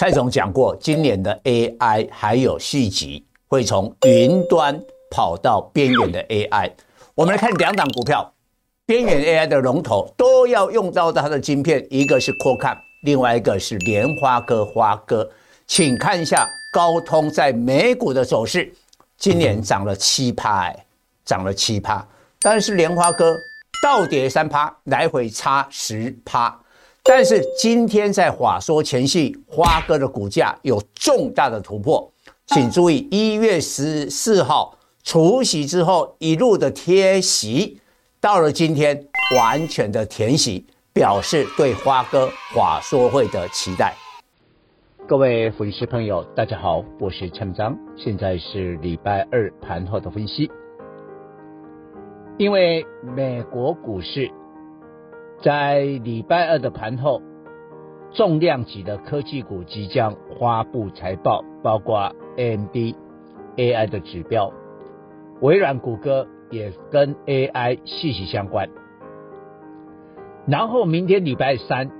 [0.00, 6.72] 蔡总讲过，今年的 AI 还有续集，会从云端跑到边缘的 AI。
[7.14, 8.32] 我们来看两档股票，
[8.86, 15.30] 边缘 AI 的龙头都要用到它的晶片，一个是阔看，另外一个是莲花哥花哥。
[15.66, 18.72] 请看一下高通在美股的走势，
[19.18, 20.86] 今年涨了七趴，哎，
[21.26, 22.08] 涨了七趴，
[22.40, 23.36] 但是莲花哥
[23.82, 26.58] 倒跌三趴，来回差十趴。
[27.02, 32.12] 但是今天在法说前夕，花哥的股价有重大的突破，
[32.46, 37.80] 请注意一月十四号除息之后一路的贴息，
[38.20, 43.94] 到了今天完全的填息，表示对花哥法说会的期待。
[45.08, 50.48] 各位粉丝朋友，大家好，我是陈章，现在是礼拜二盘后的分析。
[52.38, 52.84] 因为
[53.16, 54.30] 美国股市
[55.42, 57.22] 在礼拜二的盘后，
[58.12, 62.94] 重量级的科技股即将发布财报，包括 AMD
[63.56, 64.52] AI 的指标，
[65.40, 68.68] 微软、谷歌也跟 AI 息息相关。
[70.46, 71.90] 然后明天礼拜三。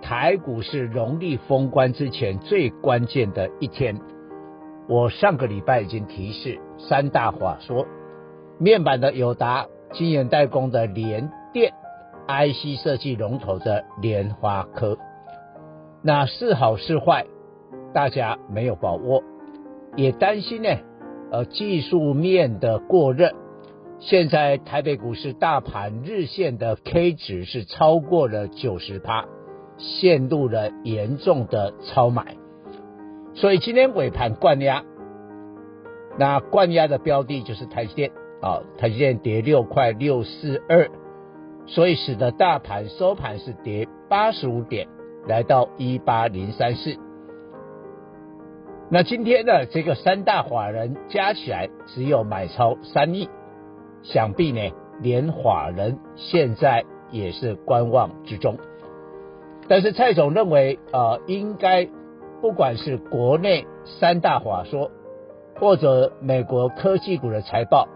[0.00, 4.00] 台股是农历封关之前最关键的一天。
[4.88, 7.84] 我上个礼拜已经提示三大法说，
[8.58, 11.74] 面板的友达、晶圆代工的联电、
[12.28, 14.98] IC 设计龙头的联发科。
[16.02, 17.26] 那是好是坏，
[17.92, 19.24] 大家没有把握，
[19.96, 20.68] 也担心呢。
[21.32, 23.32] 呃，技术面的过热，
[23.98, 29.24] 现在台北股市大盘日线的 K 值是超过了九十趴。
[29.80, 32.36] 陷入了严重的超买，
[33.34, 34.82] 所以今天尾盘灌压，
[36.18, 38.10] 那灌压的标的就是台积电
[38.42, 40.90] 啊，台积电跌六块六四二，
[41.68, 44.88] 所以使得大盘收盘是跌八十五点，
[45.26, 46.96] 来到一八零三四。
[48.90, 53.28] 那今天的这个三大法人加起来只有买超三亿，
[54.02, 58.56] 想必呢，连法人现在也是观望之中。
[59.68, 61.86] 但是蔡总认为，呃，应该
[62.40, 64.90] 不管是国内三大法说，
[65.60, 67.86] 或者美国科技股的财报，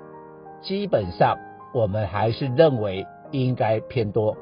[0.60, 1.38] 基本上
[1.72, 4.36] 我们还是认为应该偏多。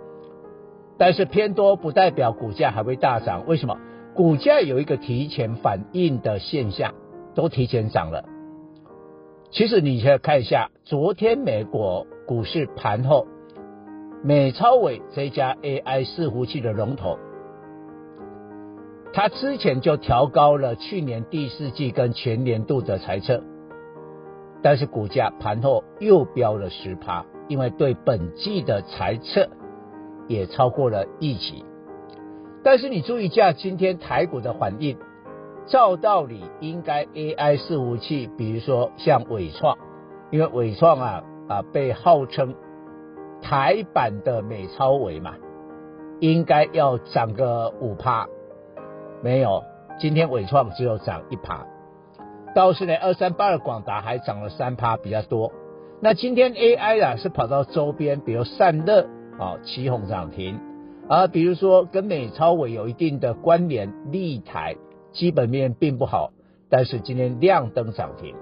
[0.98, 3.78] 但是偏多不代表股价还会大涨，为什么？
[4.14, 6.94] 股价有一个提前反应的现象，
[7.34, 8.24] 都提前涨了。
[9.50, 13.26] 其实你先看一下，昨天美国股市盘后。
[14.22, 17.18] 美超伟这家 AI 伺服器的龙头，
[19.14, 23.42] 它之前就调高了去年第四季跟全年度的财测，
[24.62, 29.48] 但是股价盘后又飙了十趴，因为对本季的财测
[30.28, 31.64] 也超过了预期。
[32.62, 34.98] 但是你注意一下今天台股的反应，
[35.66, 39.78] 照道理应该 AI 伺服器，比如说像伟创，
[40.30, 42.54] 因为伟创啊啊被号称。
[43.42, 45.34] 台版的美超伟嘛，
[46.20, 48.28] 应该要涨个五趴，
[49.22, 49.64] 没有，
[49.98, 51.66] 今天伟创只有涨一趴，
[52.54, 55.52] 倒是呢二三八的广达还涨了三趴，比较多。
[56.00, 59.06] 那今天 AI 啊是跑到周边，比如散热
[59.38, 60.58] 啊，起哄涨停，
[61.08, 64.76] 啊，比如说跟美超伟有一定的关联，立台
[65.12, 66.32] 基本面并不好，
[66.68, 68.34] 但是今天亮灯涨停，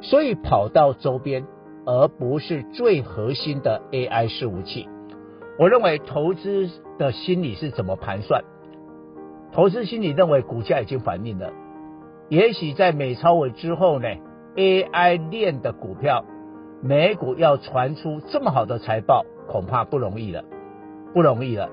[0.00, 1.44] 所以跑到周边。
[1.86, 4.86] 而不是最核心的 AI 伺服器。
[5.58, 8.44] 我认为投资的心理是怎么盘算？
[9.50, 11.50] 投资心理认为股价已经反映了，
[12.30, 14.06] 也许在美超伟之后呢
[14.54, 16.24] ，AI 链的股票，
[16.80, 20.44] 美股要传出这么好的财报，恐怕不容易了，
[21.12, 21.68] 不容易了。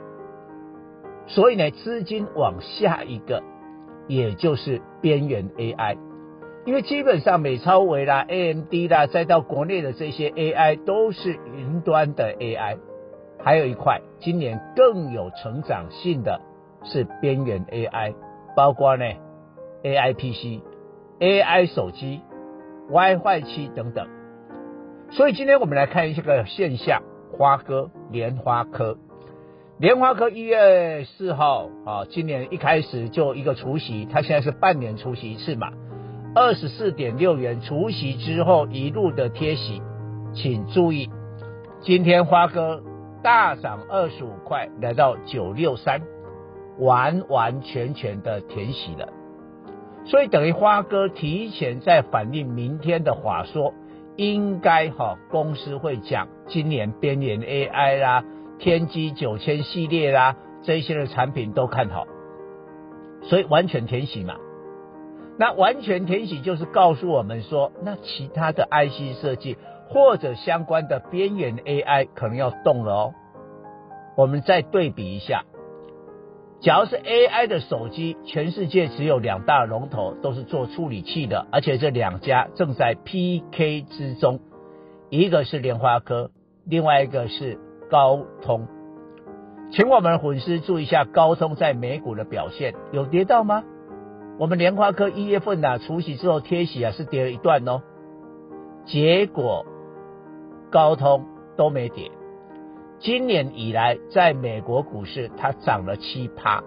[1.28, 3.44] 所以呢，资金往下一个，
[4.08, 5.98] 也就是边缘 AI。
[6.66, 12.80] 因为基本上美超伟啦、AMD 啦，再到国内的这些 AI 都是云端的 AI，
[13.44, 16.42] 还有一块今年更有成长性的
[16.84, 18.16] 是边缘 AI，
[18.56, 19.06] 包括呢
[19.88, 20.62] AI PC、
[21.20, 22.22] AI 手机、
[22.90, 24.08] WiFi 七等等。
[25.12, 27.02] 所以今天我们来看一下个现象：
[27.32, 28.98] 花哥、莲花科、
[29.80, 35.72] 莲花科一月四号啊，今年一开始就一个除息，它现在是半年除息一次嘛。
[36.36, 39.82] 二十四点六元除息之后一路的贴息，
[40.34, 41.10] 请注意，
[41.82, 42.84] 今天花哥
[43.24, 46.02] 大涨二十五块，来到九六三，
[46.78, 49.08] 完完全全的填息了，
[50.08, 53.74] 所以等于花哥提前在反映明天的话说，
[54.16, 58.24] 应该哈公司会讲今年边缘 AI 啦、
[58.58, 62.08] 天玑九千系列啦这些的产品都看好，
[63.24, 64.36] 所以完全填写嘛。
[65.38, 69.58] 那完全填写就是告诉我们说，那其他的 IC 设计
[69.90, 73.14] 或者相关的边缘 AI 可能要动了哦。
[74.16, 75.44] 我们再对比一下，
[76.60, 84.40] 假如是 AI 的手机，全世界只有两大龙头都是做处理器的，而且这两家正在 PK 之中，
[85.10, 86.32] 一个是联发科，
[86.66, 87.60] 另外一个是
[87.92, 88.68] 高通。
[89.72, 93.64] 请我们粉丝注意一下高通在美股的表现，有跌到吗？
[94.40, 97.82] 我们联发科一月份啊，除息之后贴息啊是跌了一段哦，
[98.86, 99.66] 结果
[100.72, 101.26] 高通
[101.56, 102.10] 都没跌。
[103.00, 106.64] 今年以来，在美国股市它涨了七趴，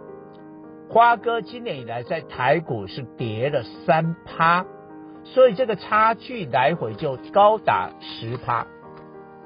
[0.89, 4.65] 花哥今年以来在台股是跌了三趴，
[5.25, 8.67] 所以这个差距来回就高达十趴。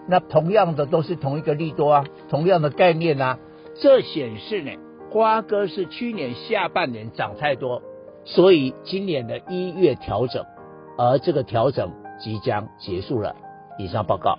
[0.07, 3.39] 那同样的都是同一个利多啊，同样的概念啊，
[3.81, 4.73] 这显示呢，
[5.11, 7.81] 花哥是去年下半年涨太多，
[8.27, 10.45] 所以今年的一月调整，
[10.99, 11.91] 而这个调整
[12.21, 13.35] 即将结束了。
[13.79, 14.39] 以上报告。